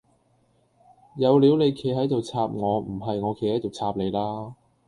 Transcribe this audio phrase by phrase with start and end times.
[1.15, 4.55] 有料你企喺度插我唔係我企喺度插你啦